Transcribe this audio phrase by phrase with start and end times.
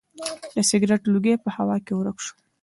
[0.55, 2.35] د سګرټ لوګی په هوا کې ورک شو.